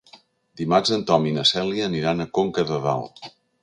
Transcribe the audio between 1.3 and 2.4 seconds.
i na Cèlia aniran a